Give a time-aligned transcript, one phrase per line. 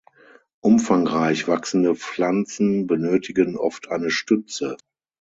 [0.61, 4.75] Umfangreich wachsende Pflanzen benötigen oft eine Stütze.